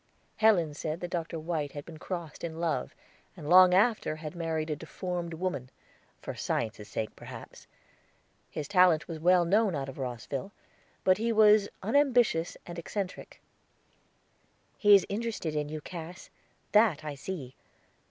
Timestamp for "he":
11.19-11.31, 14.79-14.95